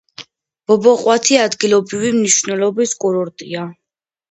ბობოყვათი 0.71 1.37
ადგილობრივი 1.43 2.15
მნიშვნელობის 2.17 2.97
კურორტია. 3.07 3.71